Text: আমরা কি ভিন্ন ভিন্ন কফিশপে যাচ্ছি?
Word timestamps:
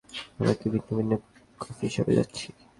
আমরা 0.37 0.53
কি 0.59 0.67
ভিন্ন 0.73 0.89
ভিন্ন 0.97 1.11
কফিশপে 1.59 2.13
যাচ্ছি? 2.19 2.47